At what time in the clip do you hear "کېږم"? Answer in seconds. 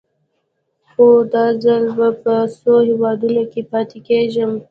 4.07-4.51